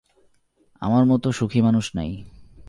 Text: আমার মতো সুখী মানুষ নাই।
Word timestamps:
আমার 0.81 1.03
মতো 1.05 1.27
সুখী 1.31 1.59
মানুষ 1.61 1.85
নাই। 1.95 2.11